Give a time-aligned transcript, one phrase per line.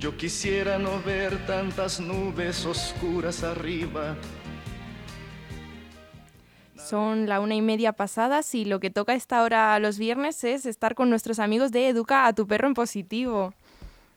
[0.00, 4.16] Yo quisiera no ver tantas nubes oscuras arriba.
[6.74, 10.64] Son la una y media pasadas y lo que toca esta hora los viernes es
[10.64, 13.52] estar con nuestros amigos de Educa a tu perro en positivo.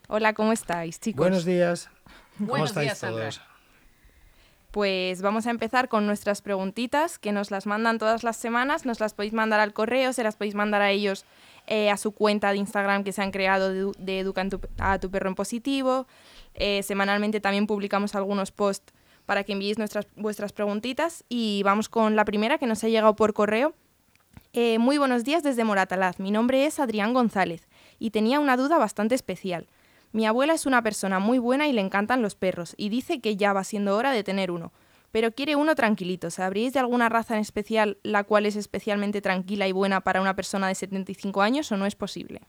[0.08, 1.18] Hola, ¿cómo estáis, chicos?
[1.18, 1.90] Buenos días.
[2.38, 3.20] ¿Cómo Buenos estáis días, Sandra.
[3.24, 3.42] todos?
[4.70, 8.86] Pues vamos a empezar con nuestras preguntitas, que nos las mandan todas las semanas.
[8.86, 11.26] Nos las podéis mandar al correo, se las podéis mandar a ellos
[11.66, 14.46] eh, a su cuenta de Instagram que se han creado de, de Educa
[14.78, 16.06] a tu perro en positivo.
[16.54, 18.92] Eh, semanalmente también publicamos algunos posts
[19.26, 21.24] para que enviéis nuestras, vuestras preguntitas.
[21.28, 23.74] Y vamos con la primera que nos ha llegado por correo.
[24.52, 26.20] Eh, muy buenos días desde Moratalaz.
[26.20, 27.66] Mi nombre es Adrián González
[27.98, 29.66] y tenía una duda bastante especial.
[30.12, 33.36] Mi abuela es una persona muy buena y le encantan los perros y dice que
[33.36, 34.72] ya va siendo hora de tener uno,
[35.14, 36.28] pero quiere uno tranquilito.
[36.28, 40.34] ¿Sabríais de alguna raza en especial la cual es especialmente tranquila y buena para una
[40.34, 42.40] persona de 75 años o no es posible?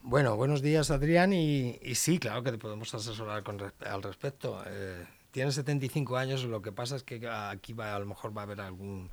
[0.00, 4.64] Bueno, buenos días Adrián y, sí, claro que te podemos asesorar con al respecto.
[4.68, 8.40] Eh, tienes 75 años, lo que pasa es que aquí va, a lo mejor va
[8.40, 9.10] a haber alguna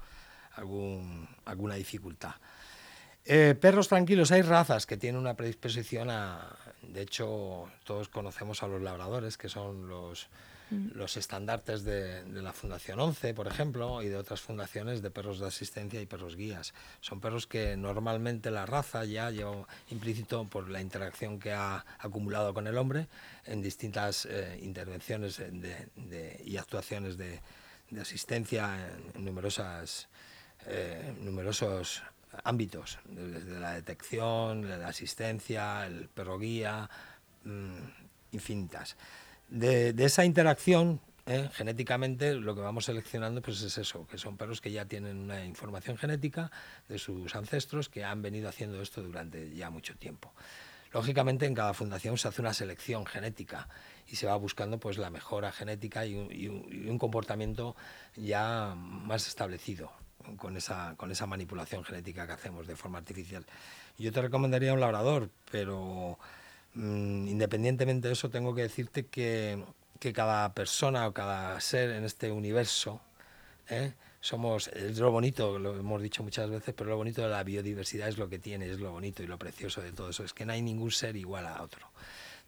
[1.75, 2.35] dificultad.
[3.25, 6.55] Eh, perros tranquilos, hay razas que tienen una predisposición a...
[6.81, 10.29] De hecho, todos conocemos a los labradores, que son los,
[10.69, 15.47] los estandartes de, la Fundación 11, por ejemplo, y de otras fundaciones de perros de
[15.47, 16.73] asistencia y perros guías.
[17.01, 22.53] Son perros que normalmente la raza ya lleva implícito por la interacción que ha acumulado
[22.53, 23.07] con el hombre
[23.45, 27.39] en distintas eh, intervenciones de- de- y actuaciones de,
[27.89, 30.09] de asistencia en numerosas,
[30.65, 32.03] eh, numerosos
[32.43, 36.89] ámbitos, desde la detección, la asistencia, el perro guía,
[37.45, 37.77] mm,
[38.33, 38.97] infinitas.
[39.49, 44.61] De, esa interacción, eh, genéticamente, lo que vamos seleccionando pues es eso, que son perros
[44.61, 46.51] que ya tienen una información genética
[46.89, 50.33] de sus ancestros que han venido haciendo esto durante ya mucho tiempo.
[50.93, 53.67] Lógicamente, en cada fundación se hace una selección genética
[54.07, 57.75] y se va buscando pues la mejora genética y un, y un- y un comportamiento
[58.15, 59.91] ya más establecido
[60.37, 63.45] con esa, con esa manipulación genética que hacemos de forma artificial.
[63.97, 66.17] Yo te recomendaría un labrador, pero
[66.77, 69.63] mm, independientemente de eso, tengo que decirte que,
[69.99, 73.01] que cada persona o cada ser en este universo
[73.69, 73.93] ¿eh?
[74.19, 78.07] somos es lo bonito lo hemos dicho muchas veces pero lo bonito de la biodiversidad
[78.07, 80.45] es lo que tiene es lo bonito y lo precioso de todo eso es que
[80.45, 81.87] no hay ningún ser igual a otro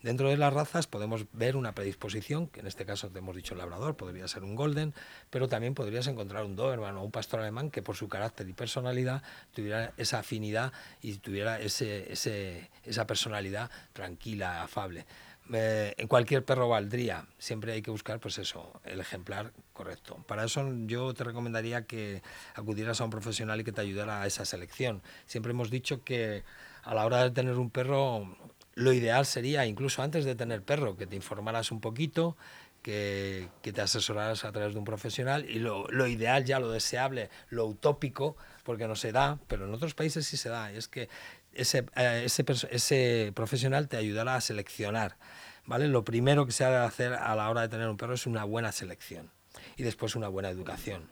[0.01, 3.53] dentro de las razas podemos ver una predisposición que en este caso te hemos dicho
[3.53, 4.93] el labrador podría ser un golden
[5.29, 8.53] pero también podrías encontrar un doberman o un pastor alemán que por su carácter y
[8.53, 9.23] personalidad
[9.53, 15.05] tuviera esa afinidad y tuviera ese, ese, esa personalidad tranquila afable
[15.51, 17.25] eh, en cualquier perro valdría.
[17.39, 20.23] Siempre hay que buscar, pues eso, el ejemplar correcto.
[20.27, 22.21] Para eso yo te recomendaría que
[22.53, 25.01] acudieras a un profesional y que te ayudara a esa selección.
[25.25, 26.43] Siempre hemos dicho que
[26.83, 28.35] a la hora de tener un perro,
[28.79, 32.37] lo ideal sería, incluso antes de tener perro, que te informaras un poquito,
[32.81, 36.71] que, que te asesoraras a través de un profesional y lo, lo ideal, ya lo
[36.71, 40.77] deseable, lo utópico, porque no se da, pero en otros países sí se da, y
[40.77, 41.09] es que
[41.53, 45.17] ese, eh, ese, profesional te ayudará a seleccionar.
[45.65, 45.89] ¿vale?
[45.89, 48.25] Lo primero que se ha de hacer a la hora de tener un perro es
[48.25, 49.29] una buena selección
[49.75, 51.09] y después una buena educación.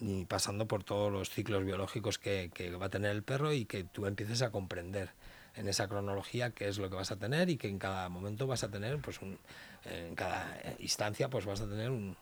[0.00, 3.64] Y pasando por todos los ciclos biológicos que, que va a tener el perro y
[3.64, 5.10] que tú empieces a comprender
[5.56, 8.46] en esa cronología qué es lo que vas a tener y que en cada momento
[8.46, 9.38] vas a tener, pues un-
[9.84, 12.16] en cada instancia, pues vas a tener un,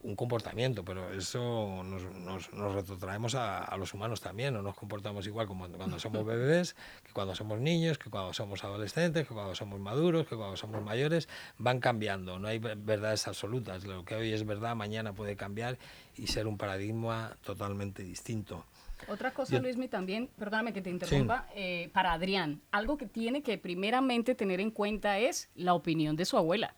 [0.00, 4.76] un comportamiento, pero eso nos, nos, nos retrotraemos a, a los humanos también, no nos
[4.76, 9.34] comportamos igual como cuando somos bebés, que cuando somos niños, que cuando somos adolescentes, que
[9.34, 14.04] cuando somos maduros, que cuando somos mayores, van cambiando, no hay ve- verdades absolutas, lo
[14.04, 15.78] que hoy es verdad, mañana puede cambiar
[16.16, 18.64] y ser un paradigma totalmente distinto.
[19.06, 23.42] Otra cosa, Yo- Luismi, también, perdóname que te interrumpa, eh, para Adrián, algo que tiene
[23.42, 26.74] que primeramente tener en cuenta es la opinión de su abuela.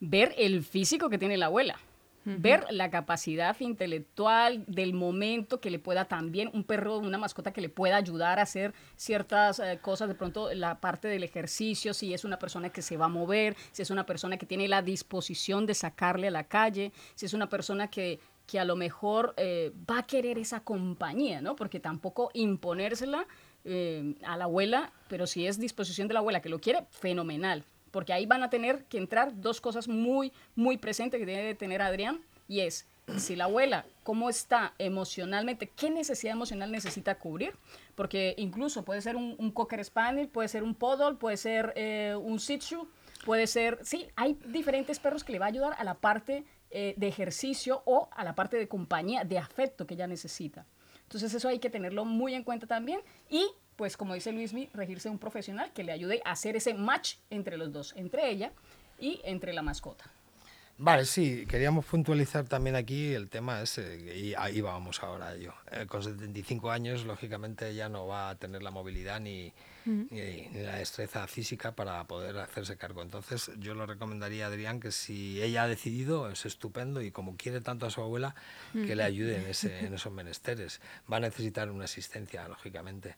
[0.00, 1.78] Ver el físico que tiene la abuela.
[2.26, 7.60] Ver la capacidad intelectual del momento que le pueda también, un perro, una mascota que
[7.60, 12.14] le pueda ayudar a hacer ciertas eh, cosas, de pronto la parte del ejercicio, si
[12.14, 14.80] es una persona que se va a mover, si es una persona que tiene la
[14.80, 19.34] disposición de sacarle a la calle, si es una persona que, que a lo mejor
[19.36, 21.56] eh, va a querer esa compañía, ¿no?
[21.56, 23.26] Porque tampoco imponérsela
[23.64, 27.64] eh, a la abuela, pero si es disposición de la abuela que lo quiere, fenomenal.
[27.90, 31.80] porque ahí van a tener que entrar dos cosas muy, muy presentes que debe tener
[31.80, 32.88] Adrián, y es
[33.18, 37.54] si la abuela, cómo está emocionalmente, qué necesidad emocional necesita cubrir,
[37.94, 42.38] porque incluso puede ser un, Cocker Spaniel, puede ser un Poodle, puede ser eh, un
[42.38, 42.58] Shih
[43.24, 46.44] puede ser, sí, hay diferentes perros que le va a ayudar a la parte
[46.76, 50.66] eh, de ejercicio o a la parte de compañía, de afecto que ella necesita.
[51.04, 53.00] Entonces eso hay que tenerlo muy en cuenta también
[53.30, 57.18] y pues como dice Luismi, regirse un profesional que le ayude a hacer ese match
[57.30, 58.50] entre los dos, entre ella
[58.98, 60.10] y entre la mascota.
[60.76, 65.54] Vale, sí, queríamos puntualizar también aquí el tema ese, y ahí vamos ahora a ello.
[65.70, 69.52] Eh, con 75 años, lógicamente, ya no va a tener la movilidad ni,
[69.84, 73.02] ni, la destreza física para poder hacerse cargo.
[73.02, 77.36] Entonces, yo lo recomendaría a Adrián que si ella ha decidido, es estupendo y como
[77.36, 78.34] quiere tanto a su abuela,
[78.72, 80.80] que le ayude en, ese, en esos menesteres.
[81.10, 83.14] Va a necesitar una asistencia, lógicamente.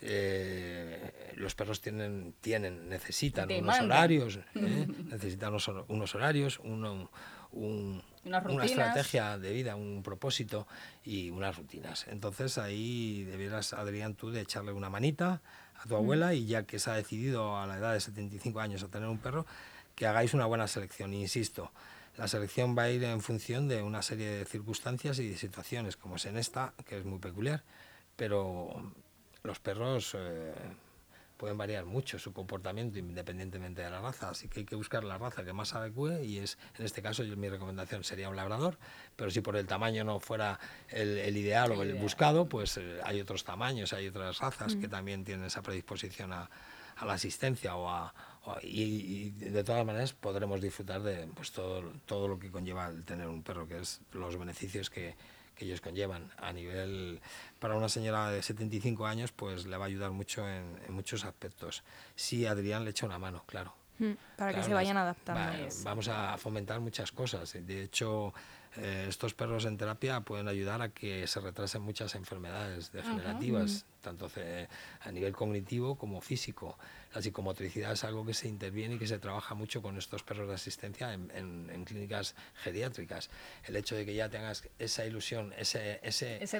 [0.00, 4.42] Eh, los perros tienen, tienen necesitan unos horarios, ¿eh?
[5.10, 5.52] necesitan
[5.88, 7.10] unos, horarios, uno,
[7.52, 10.66] una estrategia de vida, un propósito
[11.04, 12.06] y unas rutinas.
[12.08, 15.40] Entonces ahí debieras, Adrián, tú de echarle una manita
[15.74, 18.82] a tu abuela y ya que se ha decidido a la edad de 75 años
[18.82, 19.46] a tener un perro,
[19.94, 21.12] que hagáis una buena selección.
[21.12, 21.72] Insisto,
[22.16, 25.96] la selección va a ir en función de una serie de circunstancias y de situaciones,
[25.96, 27.62] como es en esta, que es muy peculiar,
[28.16, 28.92] pero
[29.42, 30.52] los perros eh,
[31.38, 35.16] pueden variar mucho su comportamiento independientemente de la raza, así que hay que buscar la
[35.16, 38.76] raza que más adecue y es, en este caso, yo, mi recomendación sería un labrador,
[39.16, 40.58] pero si por el tamaño no fuera
[40.88, 44.90] el, ideal o el buscado, pues eh, hay otros tamaños, hay otras razas que mm.
[44.90, 46.50] también tienen esa predisposición a,
[47.00, 48.12] la asistencia o a,
[48.62, 53.28] y, de todas maneras podremos disfrutar de pues, todo, todo lo que conlleva el tener
[53.28, 55.14] un perro, que es los beneficios que,
[55.58, 56.30] que ellos conllevan.
[56.38, 57.20] A nivel,
[57.58, 61.82] para una señora de 75 años, pues le va a ayudar mucho en, muchos aspectos.
[62.14, 63.74] Si Adrián le echa una mano, claro.
[63.98, 65.66] Mm, para que se vayan adaptando.
[65.82, 67.52] vamos a fomentar muchas cosas.
[67.52, 68.32] De hecho,
[68.76, 74.30] eh, estos perros en terapia pueden ayudar a que se retrasen muchas enfermedades degenerativas, tanto
[75.00, 76.78] a nivel cognitivo como físico.
[77.14, 80.48] La psicomotricidad es algo que se interviene y que se trabaja mucho con estos perros
[80.48, 83.30] de asistencia en, clínicas geriátricas.
[83.64, 86.58] El hecho de que ya tengas esa ilusión, ese, ese, esa,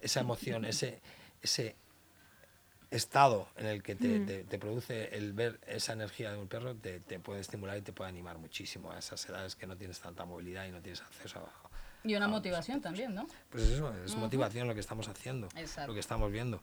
[0.00, 1.00] esa, emoción, ese,
[1.40, 1.76] ese
[2.90, 4.26] estado en el que mm.
[4.26, 7.82] te, te, produce el ver esa energía de un perro te, te, puede estimular y
[7.82, 11.02] te puede animar muchísimo a esas edades que no tienes tanta movilidad y no tienes
[11.02, 11.68] acceso a...
[12.04, 13.26] Y una motivación también, ¿no?
[13.50, 15.48] Pues eso, es motivación lo que estamos haciendo,
[15.86, 16.62] lo que estamos viendo.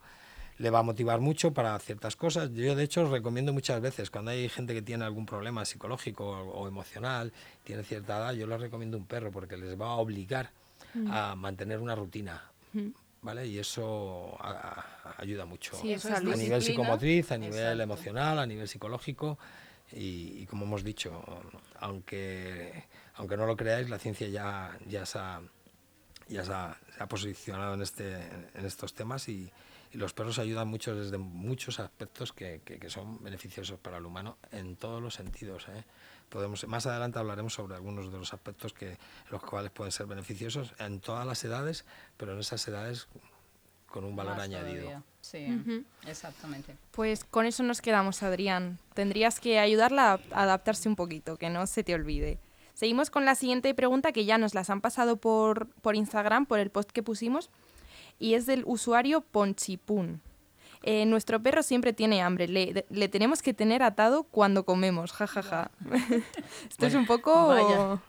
[0.58, 2.50] Le va a motivar mucho para ciertas cosas.
[2.54, 6.26] Yo, de hecho, os recomiendo muchas veces, cuando hay gente que tiene algún problema psicológico
[6.26, 7.32] o, emocional,
[7.62, 10.50] tiene cierta edad, yo les recomiendo un perro porque les va a obligar
[10.94, 11.10] mm.
[11.12, 12.42] a mantener una rutina.
[12.72, 12.88] Mm.
[13.26, 13.44] ¿Vale?
[13.46, 14.38] Y eso
[15.18, 19.38] ayuda mucho a nivel psicomotriz, a nivel emocional, a nivel psicológico.
[19.92, 21.22] Y, como hemos dicho,
[21.80, 22.84] aunque,
[23.14, 25.40] aunque no lo creáis, la ciencia ya, ya, se, ha,
[26.28, 28.14] ya se, ha, posicionado en, este,
[28.54, 29.50] en estos temas y,
[29.92, 34.76] los perros ayudan mucho desde muchos aspectos que, que, son beneficiosos para el humano en
[34.76, 35.68] todos los sentidos.
[35.68, 35.84] ¿eh?
[36.28, 38.98] Podemos, más adelante hablaremos sobre algunos de los aspectos que,
[39.30, 41.84] los cuales pueden ser beneficiosos en todas las edades,
[42.16, 43.08] pero en esas edades
[43.86, 45.02] con un valor añadido.
[45.20, 45.46] Sí,
[46.06, 46.76] exactamente.
[46.90, 48.78] Pues con eso nos quedamos, Adrián.
[48.94, 52.38] Tendrías que ayudarla a adaptarse un poquito, que no se te olvide.
[52.74, 56.58] Seguimos con la siguiente pregunta que ya nos las han pasado por, por Instagram, por
[56.58, 57.48] el post que pusimos,
[58.18, 60.20] y es del usuario Ponchipun.
[60.82, 65.70] Eh, nuestro perro siempre tiene hambre, le, tenemos que tener atado cuando comemos, jajaja.
[66.70, 68.00] Esto es un poco...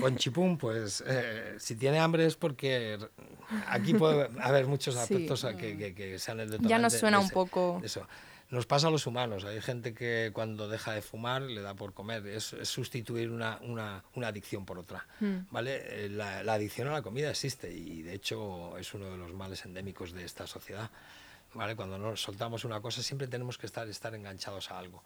[0.00, 2.96] Con chipún, pues eh, si tiene hambre es porque
[3.66, 7.80] aquí puede haber muchos aspectos que, que, sean el Ya nos suena un poco.
[7.82, 8.06] Eso.
[8.50, 9.44] Nos pasa a los humanos.
[9.44, 12.24] Hay gente que cuando deja de fumar le da por comer.
[12.26, 15.06] Es, sustituir una, una, una, adicción por otra.
[15.18, 15.38] Hmm.
[15.50, 16.04] ¿vale?
[16.04, 19.32] Eh, la, la adicción a la comida existe y de hecho es uno de los
[19.32, 20.88] males endémicos de esta sociedad.
[21.54, 21.76] ¿Vale?
[21.76, 25.02] Cuando nos soltamos una cosa siempre tenemos que estar, estar enganchados a algo.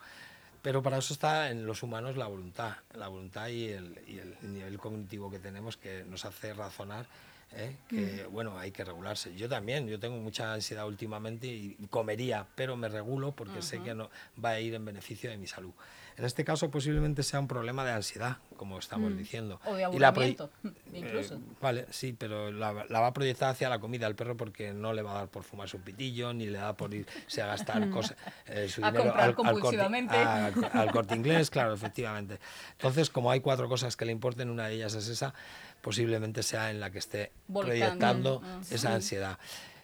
[0.63, 4.37] Pero para eso está en los humanos la voluntad, la voluntad y el, y el
[4.43, 7.07] nivel cognitivo que tenemos que nos hace razonar
[7.53, 7.77] ¿eh?
[7.89, 8.33] que mm.
[8.33, 9.35] bueno, hay que regularse.
[9.35, 13.95] Yo también, yo tengo mucha ansiedad últimamente y comería, pero me regulo porque sé que
[13.95, 14.11] no
[14.43, 15.73] va a ir en beneficio de mi salud.
[16.19, 19.17] En este caso posiblemente sea un problema de ansiedad, como estamos mm.
[19.17, 19.61] diciendo.
[19.65, 20.51] O de aburrimiento,
[20.93, 21.37] incluso.
[21.37, 24.93] Eh, vale, sí, pero la, va a proyectar hacia la comida al perro porque no
[24.93, 27.89] le va a dar por fumar su pitillo, ni le da por irse a gastar
[27.91, 32.41] cosas, eh, su dinero al, corte, al corte inglés, claro, efectivamente.
[32.73, 35.35] Entonces, como hay cuatro cosas que le importen, una de ellas es esa,
[35.83, 39.39] posiblemente sea en la que esté proyectando ah, esa ansiedad.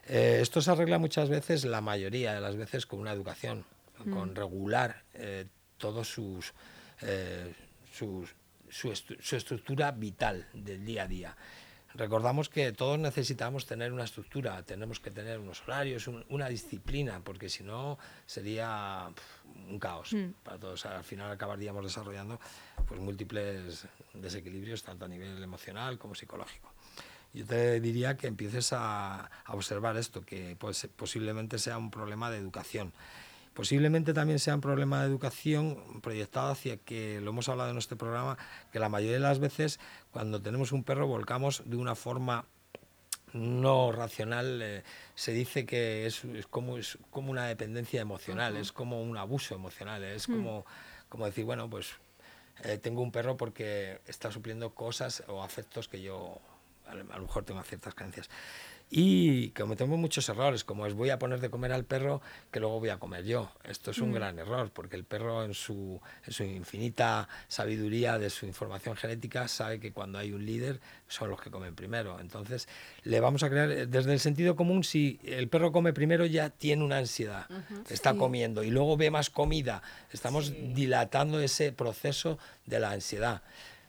[0.08, 3.64] Eh, esto se arregla muchas veces, la mayoría de las veces, con una educación,
[4.02, 4.34] con mm.
[4.34, 5.04] regular
[5.78, 6.52] todos sus,
[7.92, 8.28] su,
[8.70, 11.36] su estructura vital del día a día.
[11.94, 17.48] Recordamos que todos necesitamos tener una estructura, tenemos que tener unos horarios, una disciplina, porque
[17.48, 19.12] si no sería
[19.68, 20.30] un caos mm.
[20.42, 20.84] para todos.
[20.86, 22.40] Al final acabaríamos desarrollando
[22.88, 26.72] pues, múltiples desequilibrios, tanto a nivel emocional como psicológico.
[27.32, 32.28] Yo te diría que empieces a, a observar esto, que pues, posiblemente sea un problema
[32.28, 32.92] de educación.
[33.54, 37.94] Posiblemente también sea un problema de educación proyectado hacia que, lo hemos hablado en este
[37.94, 38.36] programa,
[38.72, 39.78] que la mayoría de las veces
[40.10, 42.46] cuando tenemos un perro volcamos de una forma
[43.32, 44.82] no racional, eh,
[45.14, 50.02] se dice que es, como, es como una dependencia emocional, es como un abuso emocional,
[50.04, 50.32] es hmm.
[50.32, 50.66] como,
[51.08, 51.94] como decir, bueno, pues
[52.64, 56.40] eh, tengo un perro porque está supliendo cosas o afectos que yo
[56.86, 58.28] a lo mejor tengo ciertas creencias
[58.90, 62.80] y cometemos muchos errores, como es voy a poner de comer al perro que luego
[62.80, 63.50] voy a comer yo.
[63.64, 64.14] Esto es un mm.
[64.14, 69.48] gran error, porque el perro en su, en su infinita sabiduría de su información genética
[69.48, 72.20] sabe que cuando hay un líder son los que comen primero.
[72.20, 72.68] Entonces
[73.02, 76.84] le vamos a crear, desde el sentido común, si el perro come primero ya tiene
[76.84, 77.46] una ansiedad,
[77.88, 83.42] está comiendo y luego ve más comida, estamos dilatando ese proceso de la ansiedad.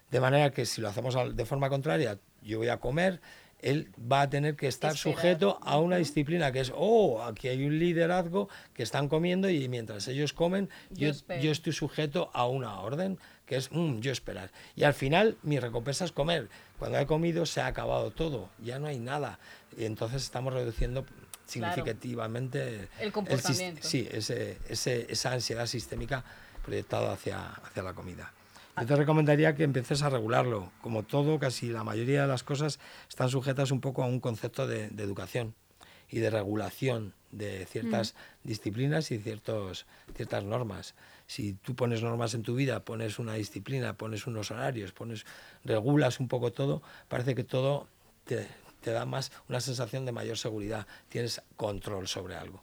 [0.10, 3.20] De manera que si lo hacemos de forma contraria, yo voy a comer,
[3.66, 7.66] él va a tener que estar sujeto a una disciplina que es, oh, aquí hay
[7.66, 11.10] un liderazgo que están comiendo y mientras ellos comen, yo,
[11.42, 13.18] yo, estoy sujeto a una orden
[13.48, 14.52] que es, mm, yo esperar.
[14.76, 16.48] Y al final mi recompensa es comer.
[16.78, 19.40] Cuando he comido se ha acabado todo, ya no hay nada.
[19.76, 21.04] Y entonces estamos reduciendo
[21.48, 23.82] significativamente el comportamiento.
[23.82, 26.24] sí, ese, ese, esa ansiedad sistémica
[26.64, 28.32] proyectada hacia, hacia la comida.
[28.78, 30.72] Yo te recomendaría que empieces a regularlo.
[30.82, 34.68] Como todo, casi la mayoría de las cosas están sujetas un poco a un concepto
[34.68, 35.56] de, educación
[36.10, 40.94] y de regulación de ciertas disciplinas y ciertos, ciertas normas.
[41.26, 45.26] Si tú pones normas en tu vida, pones una disciplina, pones unos horarios, pones,
[45.64, 47.88] regulas un poco todo, parece que todo
[48.26, 48.48] te,
[48.82, 52.62] te da más una sensación de mayor seguridad, tienes control sobre algo.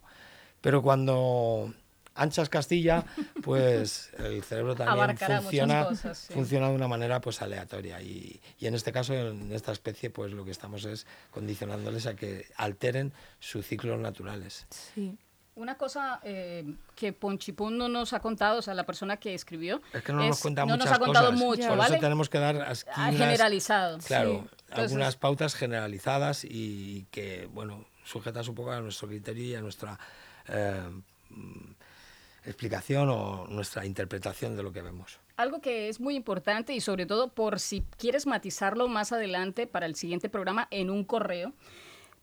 [0.61, 1.73] Pero cuando
[2.15, 3.05] anchas Castilla,
[3.43, 5.85] pues el cerebro también funciona,
[6.29, 10.31] funciona de una manera pues aleatoria y, y, en este caso, en esta especie, pues
[10.31, 14.65] lo que estamos es condicionándoles a que alteren sus ciclos naturales.
[14.69, 15.17] Sí.
[15.55, 16.65] Una cosa eh,
[16.95, 20.25] que Ponchipón no nos ha contado, o sea, la persona que escribió, es que no
[20.25, 21.93] nos cuenta no nos ha contado mucho, Por ¿vale?
[21.93, 23.99] eso tenemos que dar aquí ah, generalizado.
[23.99, 29.61] Claro, algunas pautas generalizadas y que, bueno, sujetas un poco a nuestro criterio y a
[29.61, 29.99] nuestra
[30.47, 30.81] eh,
[32.45, 35.19] explicación o nuestra interpretación de lo que vemos.
[35.37, 39.85] Algo que es muy importante y sobre todo por si quieres matizarlo más adelante para
[39.85, 41.53] el siguiente programa en un correo,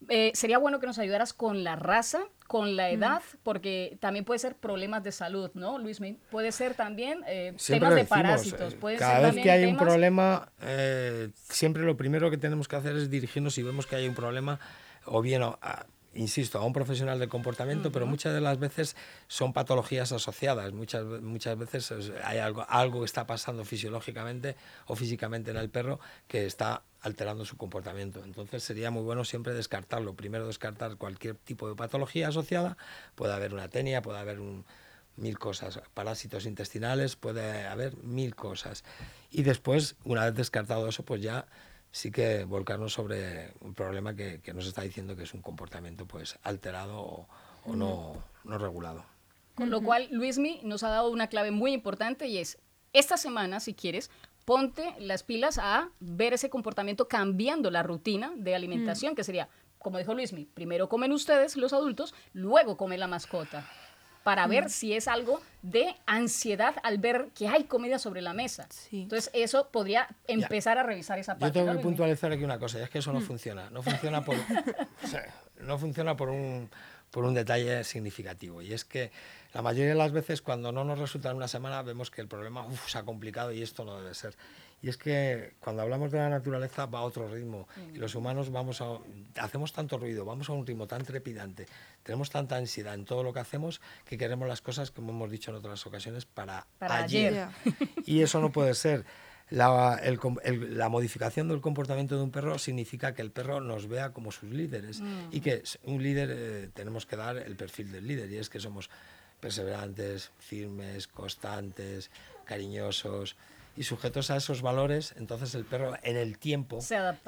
[0.09, 4.39] eh, sería bueno que nos ayudaras con la raza, con la edad, porque también puede
[4.39, 6.01] ser problemas de salud, ¿no, Luis?
[6.31, 8.75] Puede ser también eh, temas de parásitos.
[8.75, 10.51] Eh, cada vez que hay un problema,
[11.35, 14.59] siempre lo primero que tenemos que hacer es dirigirnos si vemos que hay un problema,
[15.05, 18.97] o bien a, insisto, a un profesional de comportamiento, pero muchas de las veces
[19.29, 20.73] son patologías asociadas.
[20.73, 21.93] Muchas, muchas veces
[22.25, 27.45] hay algo, algo que está pasando fisiológicamente o físicamente en el perro que está alterando
[27.45, 28.23] su comportamiento.
[28.25, 30.15] Entonces sería muy bueno siempre descartarlo.
[30.15, 32.77] Primero descartar cualquier tipo de patología asociada.
[33.15, 34.39] Puede haber una tenia, puede haber
[35.17, 38.85] mil cosas, parásitos intestinales, puede haber mil cosas.
[39.31, 41.47] Y después, una vez descartado eso, pues ya
[41.93, 46.39] sí que volcarnos sobre un problema que, nos está diciendo que es un comportamiento pues
[46.43, 47.29] alterado o,
[47.77, 49.05] no, no, regulado.
[49.55, 52.59] Con lo cual, Luismi nos ha dado una clave muy importante y es,
[52.93, 54.11] esta semana, si quieres,
[54.45, 59.99] ponte las pilas a ver ese comportamiento cambiando la rutina de alimentación, que sería, como
[59.99, 63.69] dijo Luismi, primero comen ustedes, los adultos, luego come la mascota
[64.23, 68.69] para ver si es algo de ansiedad al ver que hay comida sobre la mesa.
[68.93, 71.59] Entonces, eso podría empezar a revisar esa parte.
[71.59, 73.25] Yo tengo que puntualizar aquí una cosa, y es que eso no mm.
[73.25, 73.71] funciona.
[73.71, 74.37] No funciona por,
[75.61, 76.71] no funciona por un,
[77.11, 78.63] por un detalle significativo.
[78.63, 79.11] Y es que
[79.53, 82.29] la mayoría de las veces cuando no nos resulta en una semana vemos que el
[82.29, 84.35] problema se ha complicado y esto no debe ser.
[84.83, 88.51] Y es que cuando hablamos de la naturaleza va a otro ritmo y los humanos
[88.51, 88.99] vamos a,
[89.37, 91.67] hacemos tanto ruido, vamos a un ritmo tan trepidante,
[92.03, 95.51] tenemos tanta ansiedad en todo lo que hacemos que queremos las cosas, como hemos dicho
[95.51, 97.49] en otras ocasiones, para, ayer.
[98.07, 99.05] Y eso no puede ser.
[99.51, 104.31] La, la, modificación del comportamiento de un perro significa que el perro nos vea como
[104.31, 105.29] sus líderes mm.
[105.33, 108.61] y que un líder eh, tenemos que dar el perfil del líder y es que
[108.61, 108.89] somos
[109.41, 112.13] perseverantes, firmes, constantes,
[112.45, 113.37] cariñosos,
[113.81, 116.81] y sujetos a esos valores, entonces el perro en el tiempo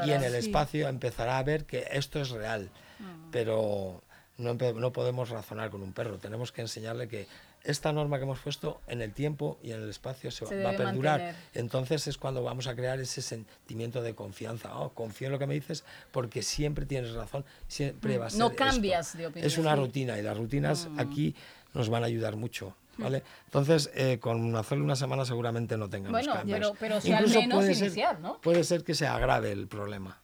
[0.04, 2.68] y en el espacio empezará a ver que esto es real.
[2.98, 3.30] Mm.
[3.30, 4.02] Pero
[4.36, 7.26] no, no, podemos razonar con un perro, tenemos que enseñarle que
[7.64, 10.76] esta norma que hemos puesto en el tiempo y en el espacio se, va a
[10.76, 11.34] perdurar.
[11.54, 14.76] Entonces es cuando vamos a crear ese sentimiento de confianza.
[14.78, 18.40] Oh, confío en lo que me dices porque siempre tienes razón, siempre va a ser
[18.40, 19.46] No cambias de opinión.
[19.46, 21.00] Es una rutina y las rutinas mm.
[21.00, 21.34] aquí
[21.72, 22.76] nos van a ayudar mucho.
[22.98, 23.22] ¿Vale?
[23.46, 26.58] Entonces, eh, con hacerlo una semana seguramente no tengamos bueno, cambios.
[26.58, 28.40] Pero, pero si al menos iniciar, ¿no?
[28.40, 30.18] Puede ser que se agrave el problema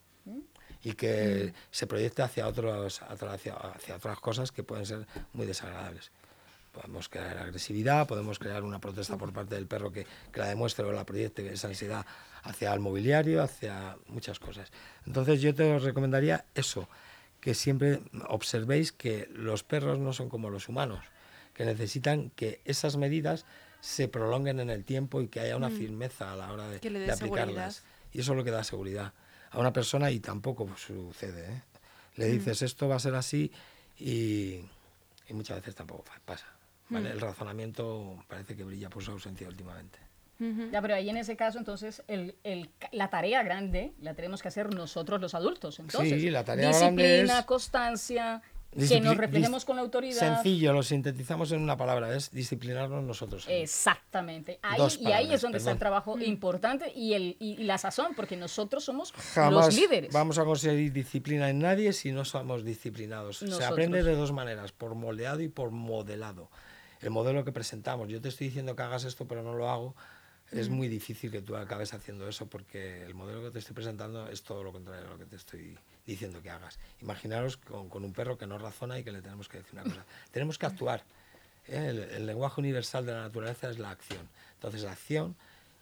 [0.83, 1.59] y que mm.
[1.71, 6.11] se proyecte hacia, otros, hacia, hacia otras cosas que pueden ser muy desagradables.
[6.73, 10.85] Podemos crear agresividad, podemos crear una protesta por parte del perro que, que, la demuestre
[10.85, 12.07] o la proyecte esa ansiedad
[12.43, 14.71] hacia el mobiliario, hacia muchas cosas.
[15.07, 16.89] Entonces yo te recomendaría eso,
[17.41, 21.05] que siempre observéis que los perros no son como los humanos,
[21.59, 23.45] que necesitan que esas medidas
[23.81, 25.77] se prolonguen en el tiempo y que haya una mm.
[25.77, 27.83] firmeza a la hora de, de aplicarlas.
[28.12, 29.12] Y eso es lo que da seguridad
[29.50, 31.53] a una persona y tampoco sucede.
[31.53, 31.62] ¿eh?
[32.15, 32.31] Le mm.
[32.31, 33.50] dices esto va a ser así
[33.99, 34.61] y,
[35.31, 36.47] muchas veces tampoco pasa.
[36.91, 36.97] Mm.
[36.99, 39.99] El razonamiento parece que brilla por su ausencia últimamente.
[40.71, 44.47] Ya, pero ahí en ese caso, entonces, el, el, la tarea grande la tenemos que
[44.47, 45.81] hacer nosotros los adultos.
[45.81, 50.19] Entonces, sí, la tarea disciplina, constancia, que nos reflejemos con la autoridad.
[50.19, 53.47] Sencillo, lo sintetizamos en una palabra, es disciplinarnos nosotros.
[53.49, 54.59] Exactamente.
[54.63, 56.23] Ahí, y ahí es donde está el trabajo mm.
[56.23, 59.15] importante y, el, y, la sazón, porque nosotros somos
[59.51, 60.13] los líderes.
[60.13, 63.39] Vamos a conseguir disciplina en nadie si no somos disciplinados.
[63.39, 66.51] Se aprende de dos maneras, por moldeado y por modelado.
[67.01, 69.95] El modelo que presentamos, yo te estoy diciendo que hagas esto, pero no lo hago,
[70.52, 74.28] es muy difícil que tú acabes haciendo eso porque el modelo que te estoy presentando
[74.28, 75.76] es todo lo contrario a lo que te estoy
[76.07, 76.78] diciendo que hagas.
[77.02, 80.05] Imaginaros con, un perro que no razona y que le tenemos que decir una cosa.
[80.33, 81.02] tenemos que actuar.
[81.67, 82.09] ¿eh?
[82.17, 84.26] El, lenguaje universal de la naturaleza es la acción.
[84.55, 85.37] Entonces, la acción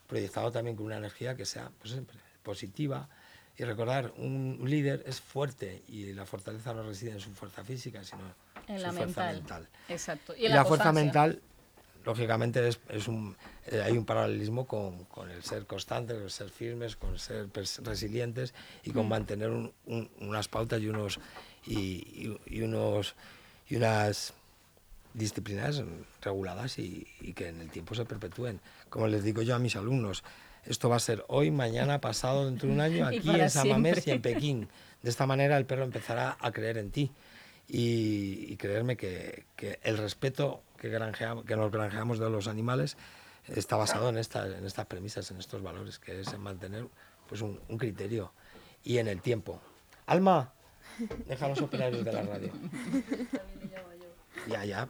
[0.08, 1.96] proyectado también con una energía que sea pues,
[2.42, 3.08] positiva.
[3.58, 8.02] Y recordar, un, líder es fuerte y la fortaleza no reside en su fuerza física,
[8.04, 8.22] sino
[8.66, 9.68] en, su fuerza mental.
[9.88, 10.34] Exacto.
[10.36, 11.40] Y, la, fuerza mental
[12.06, 13.36] lógicamente es, es un,
[13.66, 17.48] eh, hay un paralelismo con, con, el ser constantes, el ser firmes, con ser
[17.82, 19.08] resilientes y con mm.
[19.08, 19.72] mantener un,
[20.20, 21.18] unas pautas y unos
[21.66, 23.16] y, y, unos
[23.68, 24.32] y unas
[25.14, 25.82] disciplinas
[26.22, 28.60] reguladas y, y, que en el tiempo se perpetúen.
[28.88, 30.22] Como les digo yo a mis alumnos,
[30.64, 34.06] esto va a ser hoy, mañana, pasado, dentro de un año, aquí en San Mamés
[34.06, 34.68] y en Pekín.
[35.02, 37.10] De esta manera el perro empezará a creer en ti
[37.68, 42.96] y, creerme que, que el respeto que, que nos granjeamos de los animales
[43.48, 46.86] está basado en, esta, en estas premisas, en estos valores, que es en mantener
[47.28, 48.32] pues, un, criterio
[48.82, 49.60] y en el tiempo.
[50.06, 50.52] Alma,
[51.26, 52.52] déjanos operar de la radio.
[54.48, 54.88] Ya, ya.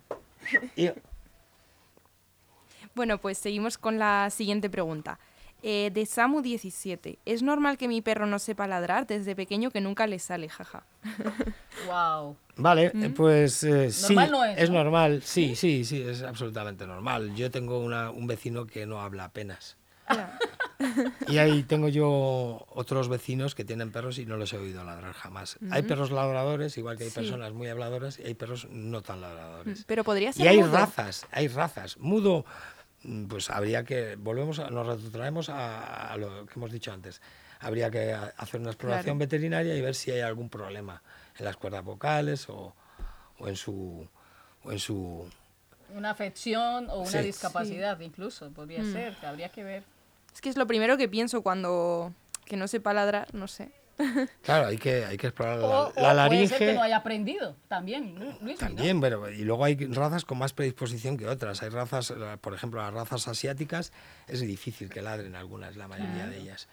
[2.95, 5.19] Bueno, pues seguimos con la siguiente pregunta.
[5.69, 7.19] Eh, de Samu17.
[7.25, 10.85] ¿Es normal que mi perro no sepa ladrar desde pequeño que nunca le sale, jaja?
[11.89, 12.37] Wow.
[12.57, 14.17] Vale, eh, pues eh, sí,
[14.57, 17.35] es, normal, sí, sí, sí, es absolutamente normal.
[17.35, 19.77] Yo tengo un vecino que no habla apenas.
[21.29, 25.13] y ahí tengo yo otros vecinos que tienen perros y no los he oído ladrar
[25.13, 25.59] jamás.
[25.71, 29.85] Hay perros ladradores, igual que hay personas muy habladoras, y hay perros no tan ladradores.
[29.85, 30.45] Pero podría ser.
[30.45, 31.99] Y hay razas, hay razas.
[31.99, 32.76] Mudo, mm,
[33.29, 34.17] pues habría que.
[34.17, 37.21] Volvemos, a, nos retrotraemos a, lo que hemos dicho antes.
[37.61, 41.03] Habría que hacer una exploración veterinaria y ver si hay algún problema
[41.39, 42.75] en las cuerdas vocales o,
[43.39, 44.07] o en su
[44.65, 45.29] o en su
[45.95, 48.93] una afección o una discapacidad incluso podría mm.
[48.93, 49.85] ser que habría que ver
[50.35, 52.13] es que es lo primero que pienso cuando
[52.45, 53.71] que no sepa ladrar no sé
[54.43, 56.49] Claro, hay que, hay que explorar la, la laringe.
[56.49, 60.39] Puede ser que no haya aprendido, también, Luis, También, pero y luego hay razas con
[60.39, 61.63] más predisposición que otras.
[61.63, 63.93] Hay razas, por ejemplo, las razas asiáticas,
[64.29, 66.69] es difícil que ladren algunas, la mayoría de ellas.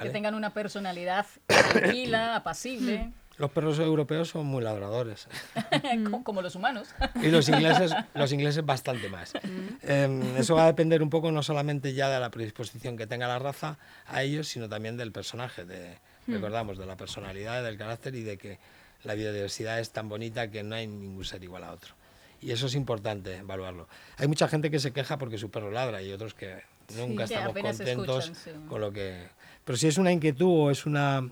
[0.00, 3.12] Que tengan una personalidad tranquila, apacible.
[3.38, 5.28] Los perros europeos son muy ladradores.
[6.24, 6.94] Como los humanos.
[7.22, 9.34] y los ingleses, los ingleses bastante más.
[9.82, 13.28] Em, eso va a depender un poco no solamente ya de la predisposición que tenga
[13.28, 16.34] la raza a ellos, sino también del personaje, de, hmm.
[16.34, 18.58] recordamos, de la personalidad, del carácter y de que
[19.04, 21.94] la biodiversidad es tan bonita que no hay ningún ser igual a otro.
[22.40, 23.88] Y eso es importante evaluarlo.
[24.18, 26.62] Hay mucha gente que se queja porque su perro ladra y otros que
[26.96, 28.32] nunca estamos contentos
[28.68, 29.28] con lo que...
[29.64, 31.28] Pero si es una inquietud o es una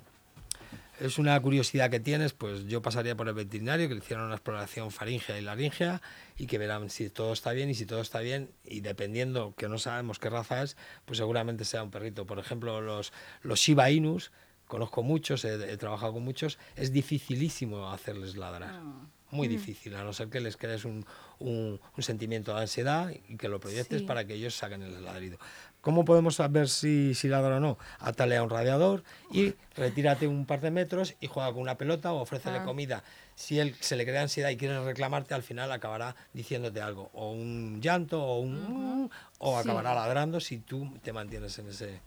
[1.00, 4.90] es una curiosidad que tienes, pues yo pasaría por el veterinario, que le una exploración
[4.90, 6.00] faríngea y laringea
[6.36, 9.68] y que verán si todo está bien y si todo está bien y dependiendo que
[9.68, 12.26] no sabemos qué raza es, pues seguramente sea un perrito.
[12.26, 14.30] Por ejemplo, los, los Shiba Inus,
[14.66, 18.70] conozco muchos, he, trabajado con muchos, es dificilísimo hacerles ladrar.
[18.74, 19.08] Ah.
[19.30, 21.04] muy difícil, a no ser que les crees un,
[21.40, 25.38] un, sentimiento de ansiedad y que lo proyectes para que ellos saquen el ladrido.
[25.84, 27.76] ¿Cómo podemos saber si, si ladra o no?
[27.98, 32.14] Atale a un radiador y retírate un par de metros y juega con una pelota
[32.14, 32.64] o ofrécele ah.
[32.64, 33.04] comida.
[33.34, 37.32] Si él se le crea ansiedad y quiere reclamarte, al final acabará diciéndote algo, o
[37.32, 39.10] un llanto, o un...
[39.38, 42.00] o acabará ladrando si tú te mantienes en ese...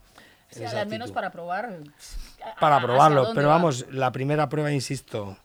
[0.76, 1.80] al menos para probar.
[2.60, 5.38] Para probarlo, pero vamos, la primera prueba, insisto,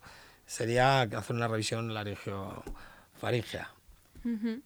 [0.47, 3.71] sería hacer una revisión laringio-faringea.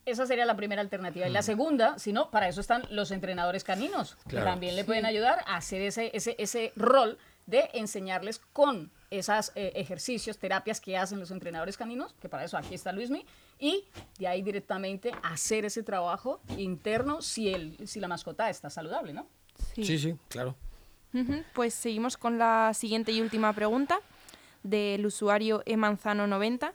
[0.04, 1.26] Esa sería la primera alternativa.
[1.26, 5.06] Y la segunda, si no, para eso están los entrenadores caninos, que también le pueden
[5.06, 10.96] ayudar a hacer ese, ese, ese rol de enseñarles con esos eh, ejercicios, terapias que
[10.96, 13.24] hacen los entrenadores caninos, que para eso aquí está Luismi,
[13.58, 13.84] y
[14.18, 19.28] de ahí directamente hacer ese trabajo interno si, el, si la mascota está saludable, ¿no?
[19.74, 20.54] Sí, sí, claro.
[21.54, 24.00] Pues seguimos con la siguiente y última pregunta
[24.62, 26.72] del usuario emanzano90,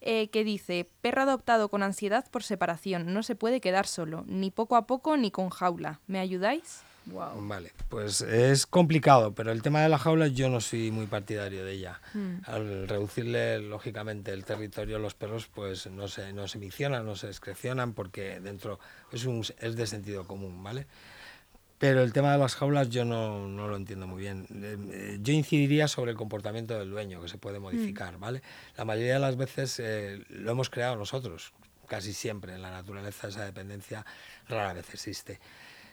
[0.00, 4.50] eh, que dice, perro adoptado con ansiedad por separación, no se puede quedar solo, ni
[4.50, 6.00] poco a poco ni con jaula.
[6.06, 6.82] ¿Me ayudáis?
[7.06, 11.64] Vale, pues es complicado, pero el tema de la jaula yo no soy muy partidario
[11.64, 12.00] de ella.
[12.12, 12.38] Hmm.
[12.44, 17.28] Al reducirle, lógicamente, el territorio, los perros pues no se, no se miccionan, no se
[17.28, 18.80] excrecionan, porque dentro
[19.12, 20.86] es, un, es de sentido común, ¿vale?
[21.78, 24.46] Pero el tema de las jaulas yo no, no, lo entiendo muy bien.
[24.50, 28.20] Eh, yo incidiría sobre el comportamiento del dueño, que se puede modificar, mm.
[28.20, 28.42] ¿vale?
[28.76, 31.52] La mayoría de las veces eh, lo hemos creado nosotros,
[31.86, 32.54] casi siempre.
[32.54, 34.06] En la naturaleza esa dependencia
[34.48, 35.38] rara vez existe.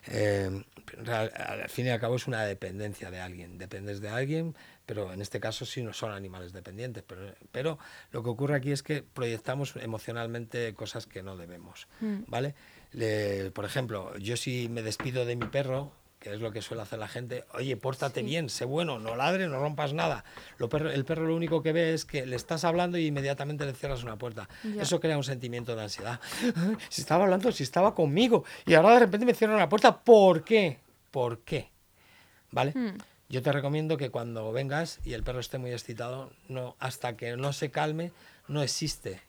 [0.08, 0.64] Eh,
[1.08, 3.58] al fin y al cabo es una dependencia de alguien.
[3.58, 7.04] Dependes de alguien, pero en este caso sí no son animales dependientes.
[7.06, 7.80] Pero, pero
[8.12, 12.24] lo que ocurre aquí es que proyectamos emocionalmente cosas que no debemos, mm.
[12.94, 13.52] ¿Vale?
[13.52, 15.92] por ejemplo, yo si me despido de mi perro,
[16.24, 19.48] que es lo que suele hacer la gente, oye, pórtate bien, sé bueno, no ladre,
[19.50, 20.24] no rompas nada.
[20.58, 24.04] el perro lo único que ve es que le estás hablando y inmediatamente le cierras
[24.04, 24.48] una puerta.
[24.80, 26.20] Eso crea un sentimiento de ansiedad.
[26.90, 30.44] Si estaba hablando, si estaba conmigo, y ahora de repente me cierran la puerta, ¿por
[30.44, 30.80] qué?
[31.12, 31.70] ¿Por qué?
[32.52, 32.72] ¿Vale?
[32.72, 32.98] Hmm.
[33.28, 37.36] Yo te recomiendo que cuando vengas y el perro esté muy excitado, no, hasta que
[37.36, 38.12] no se calme,
[38.48, 39.22] no existe.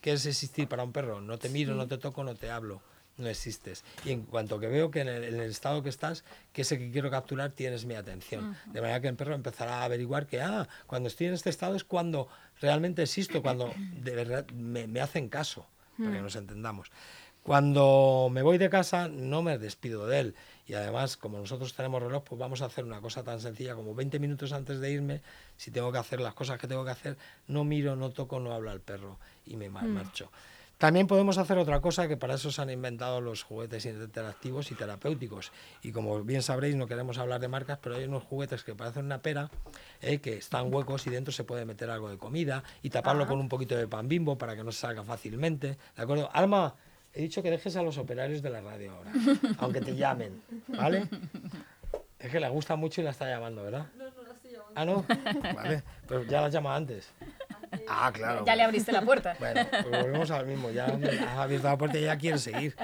[0.00, 1.20] ¿Qué es existir para un perro?
[1.20, 2.80] No te miro, no te toco, no te hablo
[3.20, 3.84] no existes.
[4.04, 7.10] Y en cuanto que veo que en el, estado que estás, que ese que quiero
[7.10, 8.56] capturar, tienes mi atención.
[8.66, 11.76] De manera que el perro empezará a averiguar que, ah, cuando estoy en este estado
[11.76, 12.28] es cuando
[12.60, 15.66] realmente existo, cuando de verdad me, hacen caso,
[15.98, 16.90] para que nos entendamos.
[17.50, 20.34] Cuando me voy de casa no me despido de él
[20.68, 23.92] y además como nosotros tenemos reloj pues vamos a hacer una cosa tan sencilla como
[23.92, 25.20] 20 minutos antes de irme,
[25.56, 27.16] si tengo que hacer las cosas que tengo que hacer,
[27.48, 29.88] no miro, no toco, no hablo al perro y me mm.
[29.88, 30.30] marcho.
[30.78, 34.76] También podemos hacer otra cosa, que para eso se han inventado los juguetes interactivos y
[34.76, 35.50] terapéuticos.
[35.82, 39.06] Y como bien sabréis, no queremos hablar de marcas, pero hay unos juguetes que parecen
[39.06, 39.50] una pera,
[40.00, 43.40] eh, que están huecos y dentro se puede meter algo de comida y taparlo con
[43.40, 45.76] un poquito de pan bimbo para que no se salga fácilmente.
[45.96, 46.30] ¿De acuerdo?
[46.32, 46.76] Alma,
[47.12, 49.12] he dicho que dejes a los operarios de la radio ahora,
[49.58, 51.08] aunque te llamen, ¿vale?
[52.18, 53.86] Es que le gusta mucho y la está llamando, ¿verdad?
[53.96, 54.72] No, no la estoy llamando.
[54.74, 55.04] Ah, no.
[55.54, 57.10] Vale, pero ya la llama antes.
[57.88, 58.44] Ah, claro.
[58.44, 59.36] Ya le abriste la puerta.
[59.38, 60.70] Bueno, pues volvemos al mismo.
[60.70, 62.76] Ya has abierto la puerta y ya quiere seguir.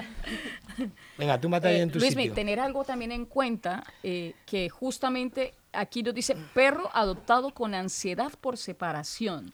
[1.17, 2.33] Venga, tú mata ahí en tu Luis, sitio.
[2.33, 8.31] tener algo también en cuenta eh, que justamente aquí nos dice perro adoptado con ansiedad
[8.41, 9.51] por separación.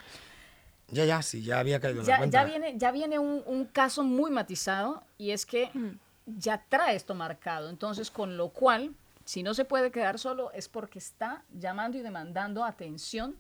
[0.94, 2.42] Ya, ya, sí, ya había caído en ya, la cuenta.
[2.42, 6.00] Ya viene, ya viene un, un caso muy matizado y es que hmm.
[6.38, 7.70] ya trae esto marcado.
[7.70, 8.94] Entonces, con lo cual,
[9.26, 13.36] si no se puede quedar solo es porque está llamando y demandando atención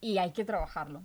[0.00, 1.02] y hay que trabajarlo.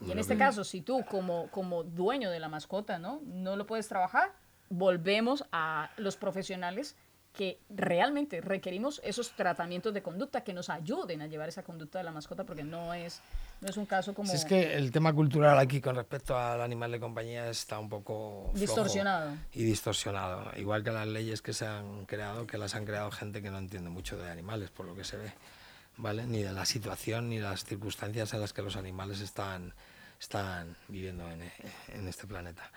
[0.00, 3.22] Y en este caso, si tú como, como dueño de la mascota ¿no?
[3.24, 4.32] no lo puedes trabajar,
[4.68, 6.96] volvemos a los profesionales
[7.36, 12.04] que realmente requerimos esos tratamientos de conducta que nos ayuden a llevar esa conducta de
[12.04, 13.20] la mascota porque no es,
[13.60, 14.30] no es un caso como...
[14.30, 17.88] Si es que el tema cultural aquí con respecto al animal de compañía está un
[17.88, 18.50] poco...
[18.54, 19.36] Distorsionado.
[19.52, 20.50] Y distorsionado.
[20.56, 23.58] Igual que las leyes que se han creado, que las han creado gente que no
[23.58, 25.32] entiende mucho de animales, por lo que se ve.
[25.96, 26.26] ¿vale?
[26.26, 29.74] Ni de la situación ni las circunstancias en las que los animales están,
[30.20, 32.70] están viviendo en, este planeta.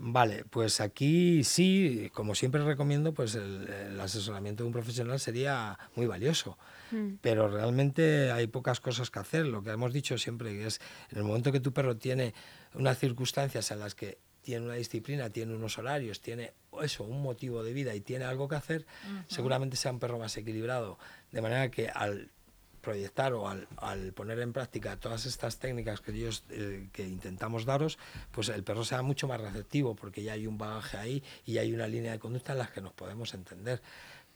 [0.00, 6.06] Vale, pues aquí sí, como siempre recomiendo, pues el, asesoramiento de un profesional sería muy
[6.06, 6.56] valioso,
[6.92, 7.14] mm.
[7.20, 9.46] pero realmente hay pocas cosas que hacer.
[9.46, 10.80] Lo que hemos dicho siempre es,
[11.10, 12.32] en el momento que tu perro tiene
[12.74, 17.64] unas circunstancias en las que tiene una disciplina, tiene unos horarios, tiene eso, un motivo
[17.64, 18.86] de vida y tiene algo que hacer,
[19.26, 20.96] seguramente sea un perro más equilibrado.
[21.32, 22.30] De manera que al
[22.80, 23.66] proyectar o al,
[24.14, 27.98] poner en práctica todas estas técnicas que, ellos, eh, que intentamos daros,
[28.30, 31.72] pues el perro sea mucho más receptivo porque ya hay un bagaje ahí y hay
[31.72, 33.82] una línea de conducta en las que nos podemos entender.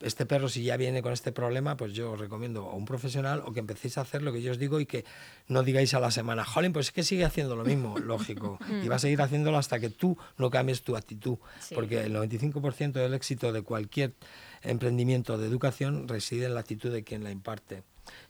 [0.00, 3.42] este perro si ya viene con este problema, pues yo os recomiendo a un profesional
[3.46, 5.04] o que empecéis a hacer lo que yo os digo y que
[5.46, 8.88] no digáis a la semana, jolín, pues es que sigue haciendo lo mismo, lógico, y
[8.88, 11.38] va a seguir haciéndolo hasta que tú no cambies tu actitud,
[11.74, 14.14] porque el 95% del éxito de cualquier
[14.62, 17.82] emprendimiento de educación reside en la actitud de quien la imparte.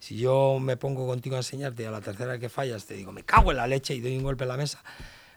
[0.03, 3.13] Si yo me pongo contigo a enseñarte y a la tercera que fallas te digo,
[3.13, 4.83] me cago en la leche y doy un golpe en la mesa,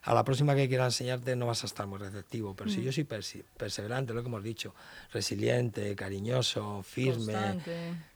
[0.01, 2.55] a la próxima que quiera enseñarte no vas a estar muy receptivo.
[2.55, 2.81] Pero si mm.
[2.81, 4.73] yo soy perseverante, lo que hemos dicho,
[5.13, 7.61] resiliente, cariñoso, firme,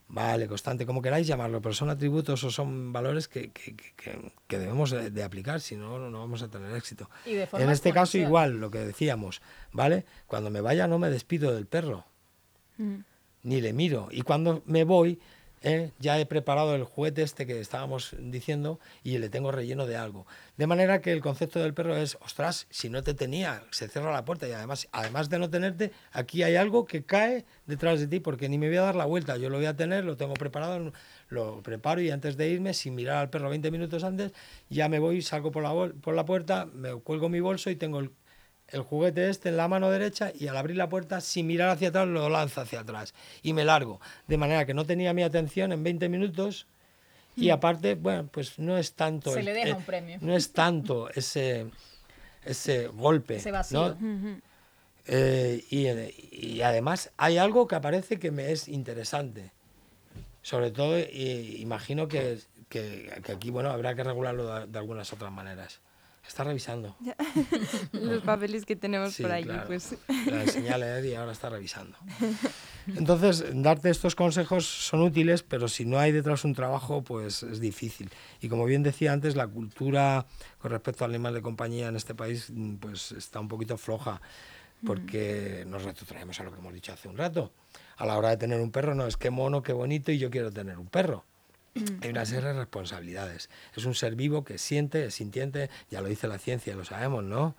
[0.07, 3.75] vale, constante, como queráis llamarlo, pero son atributos o son valores que, que,
[4.47, 7.11] que, debemos de, aplicar, si no, no vamos a tener éxito.
[7.27, 10.03] en este caso igual, lo que decíamos, ¿vale?
[10.25, 12.05] Cuando me vaya no me despido del perro,
[12.79, 12.95] mm.
[13.43, 14.07] ni le miro.
[14.09, 15.19] Y cuando me voy
[15.61, 15.91] ¿eh?
[15.99, 20.25] ya he preparado el juguete este que estábamos diciendo y le tengo relleno de algo.
[20.57, 24.11] De manera que el concepto del perro es, ostras, si no te tenía, se cierra
[24.11, 28.07] la puerta y además, además de no tenerte, aquí hay algo que cae detrás de
[28.07, 30.17] ti porque ni me voy a dar la vuelta, yo lo voy a tener, lo
[30.17, 30.91] tengo preparado,
[31.29, 34.33] lo preparo y antes de irme, sin mirar al perro 20 minutos antes,
[34.69, 37.99] ya me voy, salgo por la, por la puerta, me cuelgo mi bolso y tengo
[37.99, 38.11] el
[38.71, 41.89] el juguete este en la mano derecha y al abrir la puerta, sin mirar hacia
[41.89, 43.99] atrás, lo lanza hacia atrás y me largo.
[44.27, 46.67] De manera que no tenía mi atención en 20 minutos
[47.35, 47.53] y hmm.
[47.53, 49.33] aparte, bueno, pues no es tanto...
[49.33, 50.17] Se le deja un premio.
[50.21, 51.67] No es tanto ese,
[52.45, 53.37] ese golpe.
[53.37, 53.95] Ese vacío.
[55.11, 59.51] Eh, y, además hay algo que aparece que me es interesante.
[60.41, 65.79] Sobre todo, imagino que, que, aquí bueno, habrá que regularlo de algunas otras maneras.
[66.27, 66.95] Está revisando.
[67.91, 69.95] Los papeles que tenemos por allí, pues.
[70.27, 71.97] La señal y ahora está revisando.
[72.87, 77.59] Entonces, darte estos consejos son útiles, pero si no hay detrás un trabajo, pues es
[77.59, 78.09] difícil.
[78.41, 80.25] Y como bien decía antes, la cultura
[80.59, 84.21] con respecto al animal de compañía en este país, pues está un poquito floja,
[84.85, 87.51] porque nos retrotraemos a lo que hemos dicho hace un rato.
[87.97, 90.29] A la hora de tener un perro, no es qué mono, qué bonito, y yo
[90.29, 91.25] quiero tener un perro.
[92.01, 93.49] Hay una serie de responsabilidades.
[93.75, 97.23] Es un ser vivo que siente, es sintiente, ya lo dice la ciencia, lo sabemos,
[97.23, 97.55] ¿no?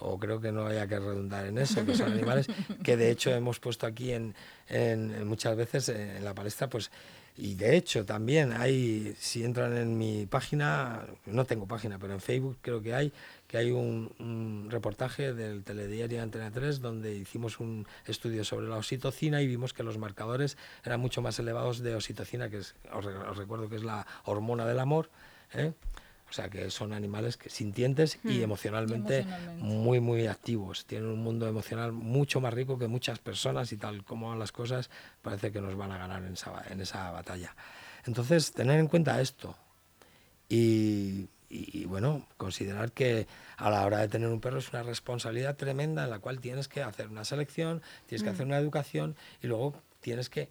[0.00, 2.48] o creo que no haya que redundar en eso, que son animales
[2.82, 4.34] que de hecho hemos puesto aquí en,
[4.68, 6.90] en, muchas veces en la palestra, pues
[7.36, 12.20] y de hecho también hay, si entran en mi página, no tengo página, pero en
[12.20, 13.12] Facebook creo que hay,
[13.54, 19.42] que hay un, reportaje del telediario Antena 3 donde hicimos un estudio sobre la oxitocina
[19.42, 23.04] y vimos que los marcadores eran mucho más elevados de oxitocina, que es, os,
[23.36, 25.08] recuerdo que es la hormona del amor.
[25.52, 25.72] ¿eh?
[26.28, 28.42] O sea, que son animales que, sintientes y, hmm.
[28.42, 29.24] emocionalmente
[29.58, 30.84] muy, muy activos.
[30.84, 34.50] Tienen un mundo emocional mucho más rico que muchas personas y tal como van las
[34.50, 34.90] cosas,
[35.22, 37.54] parece que nos van a ganar en esa, en esa batalla.
[38.04, 39.56] Entonces, tener en cuenta esto
[40.48, 45.56] y, y, bueno, considerar que a la hora de tener un perro es una responsabilidad
[45.56, 48.34] tremenda en la cual tienes que hacer una selección, tienes que hmm.
[48.34, 50.48] hacer una educación y luego tienes que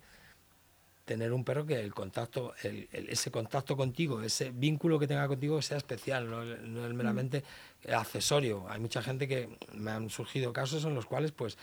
[1.05, 5.61] tener un perro que el contacto, el, ese contacto contigo, ese vínculo que tenga contigo
[5.61, 7.43] sea especial, no, no es meramente
[7.91, 8.65] accesorio.
[8.69, 11.57] Hay mucha gente que me han surgido casos en los cuales pues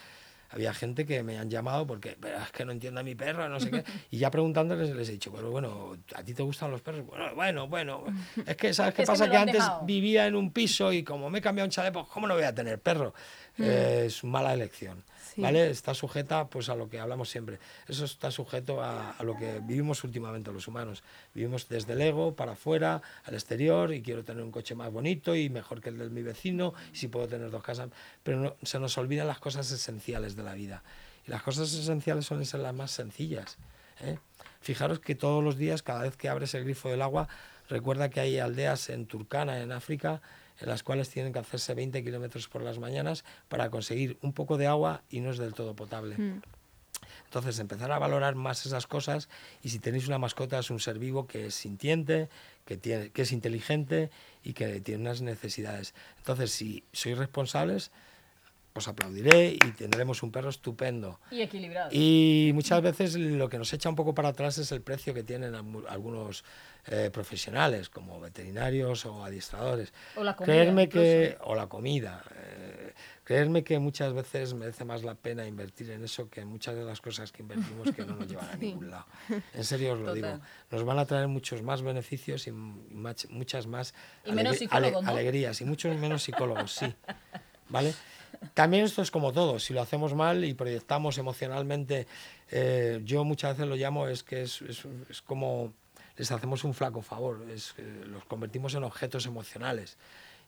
[0.50, 3.60] había gente que me han llamado porque es que no entiendo a mi perro, no
[3.60, 3.84] sé qué.
[4.10, 7.06] Y ya preguntándoles les he dicho, pero bueno, ¿a ti te gustan los perros?
[7.06, 8.04] Bueno, bueno, bueno.
[8.46, 9.30] Es que, ¿sabes qué pasa?
[9.30, 12.26] Que, antes vivía en un piso y como me he cambiado un chalet, pues ¿cómo
[12.26, 13.14] no voy a tener perro?
[13.56, 13.64] Mm.
[13.64, 15.04] es mala elección.
[15.36, 15.70] ¿vale?
[15.70, 17.58] Está sujeta pues a lo que hablamos siempre.
[17.86, 21.02] Eso está sujeto a, lo que vivimos últimamente los humanos.
[21.34, 25.34] Vivimos desde el ego para afuera, al exterior, y quiero tener un coche más bonito
[25.34, 27.88] y mejor que el de mi vecino, y si puedo tener dos casas,
[28.22, 30.82] pero se nos olvidan las cosas esenciales de la vida.
[31.26, 33.58] Y las cosas esenciales son ser las más sencillas.
[34.00, 34.18] ¿eh?
[34.60, 37.28] Fijaros que todos los días, cada vez que abres el grifo del agua,
[37.68, 40.20] recuerda que hay aldeas en Turkana, en África,
[40.58, 44.58] en las cuales tienen que hacerse 20 kilómetros por las mañanas para conseguir un poco
[44.58, 46.16] de agua y no es del todo potable.
[46.16, 46.42] Hmm.
[47.24, 49.28] Entonces, empezar a valorar más esas cosas
[49.62, 52.28] y si tenéis una mascota es un ser vivo que es sintiente,
[52.64, 54.10] que, tiene, que es inteligente
[54.42, 55.94] y que tiene unas necesidades.
[56.18, 57.92] Entonces, si sois responsables,
[58.72, 61.20] os aplaudiré y tendremos un perro estupendo.
[61.30, 61.90] Y equilibrado.
[61.92, 65.22] Y muchas veces lo que nos echa un poco para atrás es el precio que
[65.22, 66.44] tienen algunos
[66.86, 69.92] eh, profesionales, como veterinarios o adiestradores.
[70.16, 70.52] O la comida.
[70.52, 72.24] Creerme que, o la comida.
[72.34, 76.74] Eh, creerme que muchas veces merece más la pena invertir en eso que en muchas
[76.76, 79.06] de las cosas que invertimos que no nos llevan a ningún lado.
[79.52, 80.40] En serio os lo digo.
[80.70, 83.94] Nos van a traer muchos más beneficios y muchas más
[84.70, 86.94] alegrías y muchos menos psicólogos, sí.
[87.68, 87.94] ¿Vale?
[88.54, 92.06] También esto es como todo, si lo hacemos mal y proyectamos emocionalmente,
[92.50, 95.72] eh, yo muchas veces lo llamo, es que es, es, como
[96.16, 97.74] les hacemos un flaco favor, es,
[98.06, 99.96] los convertimos en objetos emocionales.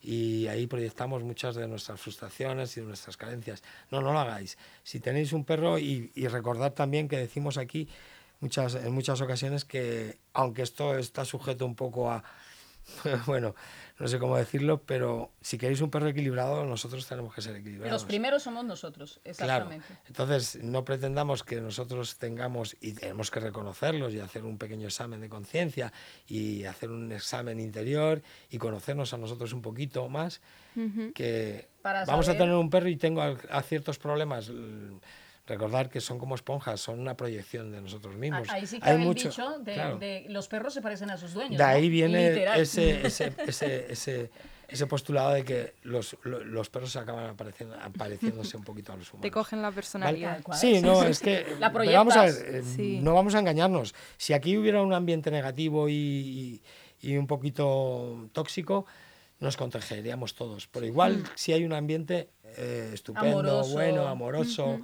[0.04, 3.62] y ahí proyectamos muchas de nuestras frustraciones y de nuestras carencias.
[3.90, 4.58] No, no lo hagáis.
[4.82, 7.88] Si tenéis un perro y, y recordad también que decimos aquí
[8.40, 12.24] muchas, en muchas ocasiones que aunque esto está sujeto un poco a,
[13.26, 13.54] bueno,
[14.02, 17.92] no sé cómo decirlo, pero si queréis un perro equilibrado, nosotros tenemos que ser equilibrados.
[17.92, 19.86] Los primeros somos nosotros, exactamente.
[19.86, 20.02] Claro.
[20.08, 25.20] Entonces, no pretendamos que nosotros tengamos, y tenemos que reconocerlos y hacer un pequeño examen
[25.20, 25.92] de conciencia
[26.26, 30.40] y hacer un examen interior y conocernos a nosotros un poquito más,
[31.14, 34.50] que vamos a tener un perro y tengo a ciertos problemas
[35.46, 38.48] recordar que son como esponjas, son una proyección de nosotros mismos.
[38.48, 41.58] Ahí sí que hay mucho, dicho de, los perros se parecen a sus dueños.
[41.58, 43.34] De ahí viene ese, ese,
[43.88, 44.30] ese,
[44.68, 49.12] ese, postulado de que los, los, perros se acaban apareciendo, apareciéndose un poquito a los
[49.12, 49.22] humanos.
[49.22, 50.40] Te cogen la personalidad.
[50.52, 53.94] Sí, no, es que vamos a ver, eh, no vamos a engañarnos.
[54.16, 56.62] Si aquí hubiera un ambiente negativo y,
[57.00, 58.86] y, un poquito tóxico,
[59.40, 60.68] nos contagiaríamos todos.
[60.68, 61.24] Pero igual, mm.
[61.34, 64.80] si hay un ambiente eh, estupendo, bueno, amoroso,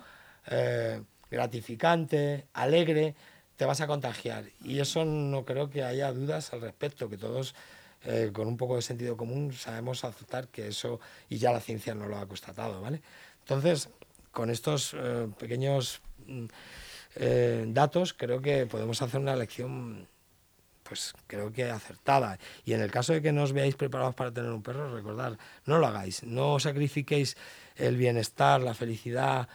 [0.50, 3.14] eh, gratificante, alegre,
[3.56, 4.44] te vas a contagiar.
[4.64, 7.54] Y eso no creo que haya dudas al respecto, que todos
[8.04, 11.94] eh, con un poco de sentido común sabemos aceptar que eso, y ya la ciencia
[11.94, 13.02] no lo ha constatado, ¿vale?
[13.40, 13.88] Entonces,
[14.30, 16.46] con estos eh, pequeños mm,
[17.72, 20.06] datos, creo que podemos hacer una lección
[20.88, 22.38] pues creo que acertada.
[22.64, 25.38] Y en el caso de que no os veáis preparados para tener un perro, recordad,
[25.66, 27.37] no lo hagáis, no sacrifiquéis
[27.76, 29.48] el bienestar, la felicidad,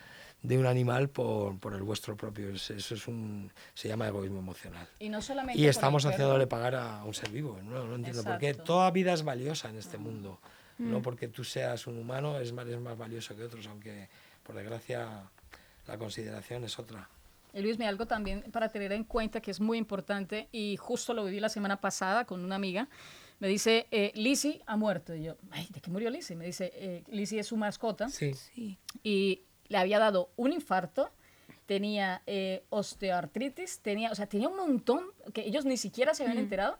[0.44, 2.50] de un animal por, por, el vuestro propio.
[2.50, 4.88] Eso es un, se llama egoísmo emocional.
[5.00, 7.60] Y, no solamente y estamos haciéndole pagar a un ser vivo.
[7.64, 8.54] No, no entiendo por qué.
[8.54, 10.40] Toda vida es valiosa en este mundo.
[10.78, 11.02] No mm.
[11.02, 14.10] porque tú seas un humano es más, es más valioso que otros, aunque
[14.44, 15.30] por desgracia
[15.88, 17.10] la consideración es otra.
[17.54, 21.14] Y Luis, me algo también para tener en cuenta que es muy importante y justo
[21.14, 22.90] lo viví la semana pasada con una amiga.
[23.40, 25.14] Me dice, eh, Lizzie ha muerto.
[25.14, 26.36] Y yo, Ay, ¿de qué murió Lizzie?
[26.36, 28.10] Me dice, eh, Lizzie es su mascota.
[28.10, 28.34] Sí.
[28.34, 28.78] sí.
[29.04, 31.10] Y le había dado un infarto,
[31.66, 36.38] tenía eh, osteoartritis, tenía, o sea, tenía un montón que ellos ni siquiera se habían
[36.38, 36.78] enterado.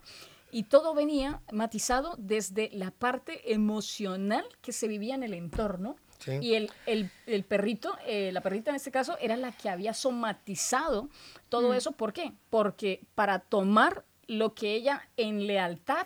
[0.52, 5.96] Y todo venía matizado desde la parte emocional que se vivía en el entorno.
[6.40, 9.96] Y el, el, el perrito, eh, la perrita en este caso, era la que había
[9.96, 11.10] somatizado
[11.50, 11.74] todo mm.
[11.74, 11.92] eso.
[11.94, 12.34] ¿Por qué?
[12.52, 16.06] Porque para tomar lo que ella en lealtad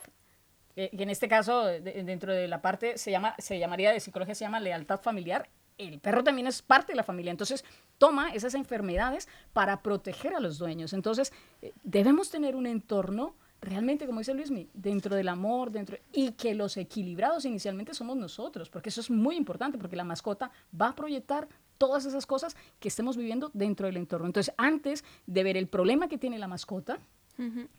[0.77, 4.35] eh, que en este caso, dentro de la parte, se, llama, se llamaría de psicología,
[4.35, 7.31] se llama lealtad familiar, el perro también es parte de la familia.
[7.31, 7.63] Entonces,
[7.97, 10.93] toma esas enfermedades para proteger a los dueños.
[10.93, 16.31] Entonces, eh, debemos tener un entorno realmente, como dice Luismi, dentro del amor, dentro y
[16.33, 20.89] que los equilibrados inicialmente somos nosotros, porque eso es muy importante, porque la mascota va
[20.89, 24.27] a proyectar todas esas cosas que estemos viviendo dentro del entorno.
[24.27, 26.99] Entonces, antes de ver el problema que tiene la mascota,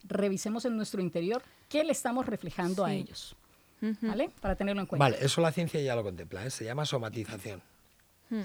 [0.05, 3.37] revisemos en nuestro interior qué le estamos reflejando a ellos.
[3.81, 4.31] ¿Vale?
[4.41, 5.05] Para tenerlo en cuenta.
[5.05, 6.51] Vale, eso la ciencia ya lo contempla, ¿eh?
[6.51, 7.63] se llama somatización.
[8.31, 8.43] Hmm.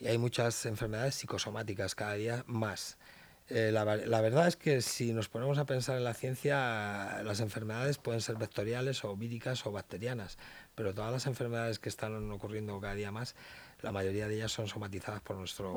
[0.00, 2.96] Y hay muchas enfermedades psicosomáticas cada día más.
[3.48, 7.40] Eh, la, la, verdad es que si nos ponemos a pensar en la ciencia, las
[7.40, 10.38] enfermedades pueden ser vectoriales o víricas o bacterianas,
[10.74, 13.34] pero todas las enfermedades que están ocurriendo cada día más
[13.84, 15.74] la mayoría de ellas son somatizadas por nuestro,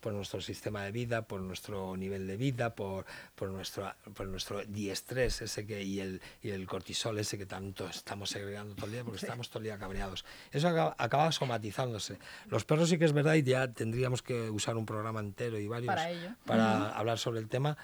[0.00, 4.64] por, nuestro sistema de vida, por nuestro nivel de vida, por, por, nuestro, por nuestro
[4.64, 8.92] diestrés ese que, y, el, y el cortisol ese que tanto estamos segregando todo el
[8.92, 10.24] día porque estamos todo el día cabreados.
[10.50, 12.18] Eso acaba, somatizándose.
[12.48, 15.68] Los perros sí que es verdad y ya tendríamos que usar un programa entero y
[15.68, 15.94] varios
[16.44, 17.78] para, hablar sobre el tema.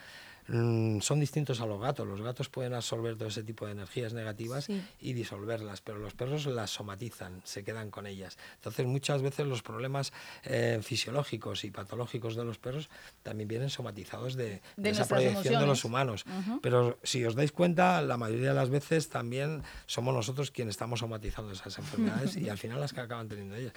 [0.48, 2.06] Mm, son distintos a los gatos.
[2.06, 4.68] Los gatos pueden absorber todo ese tipo de energías negativas
[5.00, 8.36] y disolverlas, pero los perros las somatizan, se quedan con ellas.
[8.56, 10.12] Entonces muchas veces los problemas
[10.44, 12.90] eh, fisiológicos y patológicos de los perros
[13.22, 16.24] también vienen somatizados de, esa proyección de los humanos.
[16.60, 21.00] Pero si os dais cuenta, la mayoría de las veces también somos nosotros quienes estamos
[21.00, 23.72] somatizando esas enfermedades y al final las que acaban teniendo ellas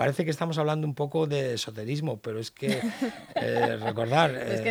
[0.00, 2.80] parece que estamos hablando un poco de esoterismo, pero es que
[3.34, 4.62] eh, recordar es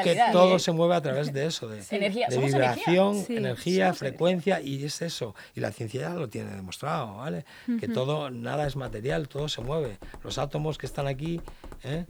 [0.00, 1.80] que, eh, todo se mueve a través de eso, de,
[2.28, 5.36] vibración, energía, frecuencia, y es eso.
[5.54, 7.44] Y la ciencia ya lo tiene demostrado, ¿vale?
[7.78, 9.98] Que todo, nada es material, todo se mueve.
[10.24, 11.40] Los átomos que están aquí
[11.84, 12.06] ¿eh?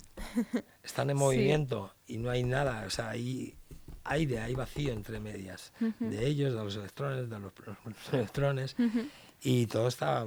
[0.82, 3.56] están en movimiento y no hay nada, o sea, hay
[4.04, 7.52] aire, hay vacío entre medias de ellos, de los electrones, de los,
[8.12, 8.74] electrones,
[9.42, 10.24] y todo está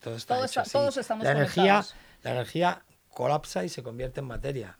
[0.00, 0.36] todo está
[0.70, 1.84] Todos estamos la energía,
[2.22, 4.78] la energía colapsa y se convierte en materia.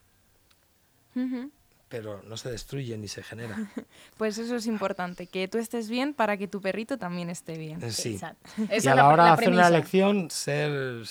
[1.89, 3.57] Pero no se destruye ni se genera.
[4.17, 7.83] Pues eso es importante, que tú estés bien para que tu perrito también esté bien.
[7.83, 8.21] Eh, sí.
[8.59, 11.03] y a la hora de hacer una elección, ser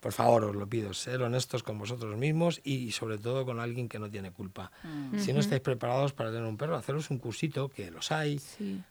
[0.00, 3.88] por favor, os lo pido, ser honestos con vosotros mismos y, sobre todo con alguien
[3.88, 4.72] que no tiene culpa.
[4.82, 5.18] Mm.
[5.18, 8.40] Si no estáis preparados para tener un perro, haceros un cursito, que los hay,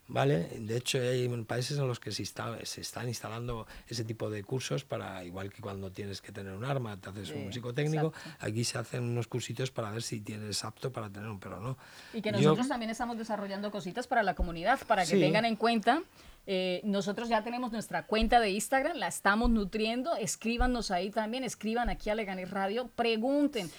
[0.08, 0.50] ¿vale?
[0.60, 4.86] De hecho, hay países en los que se, se, están instalando ese tipo de cursos
[4.86, 8.78] para, igual que cuando tienes que tener un arma, te haces un psicotécnico, aquí se
[8.78, 11.78] hacen unos cursitos para ver si tienes apto para tener un perro o no.
[12.14, 16.04] Y que nosotros también estamos desarrollando cositas para la comunidad, para que tengan en cuenta
[16.52, 20.16] eh, nosotros ya tenemos nuestra cuenta de Instagram, la estamos nutriendo.
[20.16, 23.70] Escríbanos ahí también, escriban aquí a Leganés Radio, pregunten.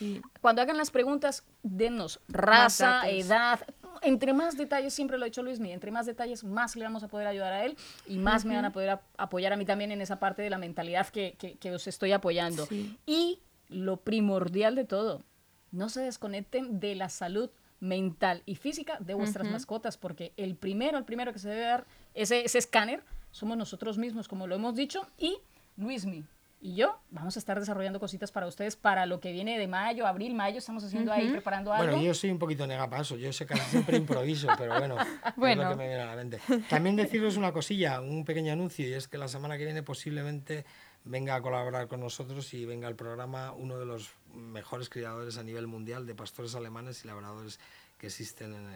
[0.40, 3.58] Cuando hagan las preguntas, denos raza, edad.
[4.02, 7.08] Entre más detalles, siempre lo ha dicho Luis, entre más detalles, más le vamos a
[7.08, 10.00] poder ayudar a él y más me van a poder apoyar a mí también en
[10.00, 12.68] esa parte de la mentalidad que, que, os estoy apoyando.
[13.04, 15.24] Y lo primordial de todo,
[15.72, 17.50] no se desconecten de la salud
[17.80, 21.86] mental y física de vuestras mascotas, porque el primero, el primero que se debe dar
[22.14, 25.38] ese, ese escáner somos nosotros mismos, como lo hemos dicho, y
[25.76, 26.24] Luismi
[26.62, 30.06] y yo vamos a estar desarrollando cositas para ustedes para lo que viene de mayo,
[30.06, 31.86] abril, mayo, estamos haciendo ahí, preparando algo.
[31.86, 34.96] Bueno, yo soy un poquito negapaso, yo sé que siempre improviso, pero bueno,
[35.36, 35.62] bueno.
[35.62, 36.38] es lo que me viene a la mente.
[36.68, 40.66] También deciros una cosilla, un pequeño anuncio, y es que la semana que viene posiblemente
[41.04, 45.42] venga a colaborar con nosotros y venga al programa uno de los mejores criadores a
[45.42, 47.58] nivel mundial de pastores alemanes y labradores
[47.96, 48.66] que existen en,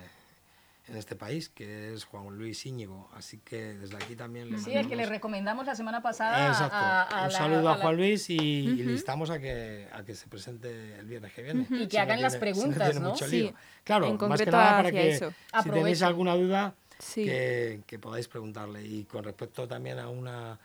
[0.86, 3.08] en este país, que es Juan Luis Íñigo.
[3.14, 6.48] Así que desde aquí también le Sí, el que le recomendamos la semana pasada.
[6.48, 7.24] Exacto.
[7.24, 11.06] Un saludo a, Juan Luis y, le instamos a que, a que se presente el
[11.06, 11.66] viernes que viene.
[11.70, 13.16] Y que hagan las preguntas, ¿no?
[13.16, 13.52] Sí.
[13.82, 15.18] Claro, más que nada para que
[15.62, 16.74] si tenéis alguna duda,
[17.14, 18.84] que, que, podáis preguntarle.
[18.84, 20.58] Y con respecto también a una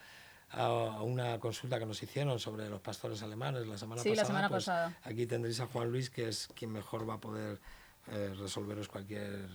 [0.52, 4.24] a una consulta que nos hicieron sobre los pastores alemanes la semana sí, pasada.
[4.24, 4.98] La semana pues pasada.
[5.04, 7.60] Aquí tendréis a Juan Luis, que es quien mejor va a poder
[8.12, 9.48] eh, resolveros cualquier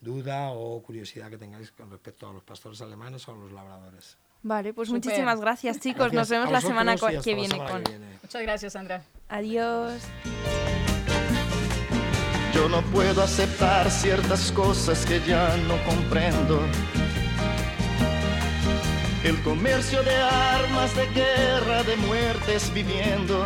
[0.00, 4.16] duda o curiosidad que tengáis con respecto a los pastores alemanes o a los labradores.
[4.42, 6.12] Vale, pues muchísimas gracias chicos.
[6.12, 7.82] Nos vemos la semana que viene con.
[8.22, 9.02] Muchas gracias, Sandra.
[9.28, 10.02] Adiós.
[12.54, 16.60] Yo no puedo aceptar ciertas cosas que ya no comprendo.
[19.22, 23.44] El comercio de armas, de guerra, de muertes viviendo.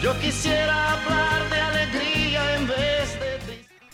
[0.00, 1.55] Yo quisiera hablar de